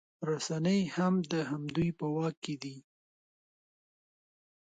رسنۍ 0.29 0.81
هم 0.95 1.13
د 1.31 1.33
همدوی 1.49 1.89
په 1.99 2.05
واک 2.15 2.35
کې 2.45 2.55
دي 2.63 2.75